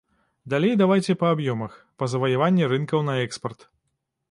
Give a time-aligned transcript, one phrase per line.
[0.53, 3.71] Далей давайце па аб'ёмах, па заваяванні рынкаў на экспарт.